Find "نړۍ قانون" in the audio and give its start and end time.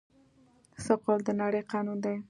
1.41-1.97